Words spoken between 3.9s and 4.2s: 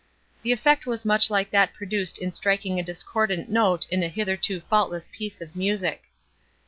in a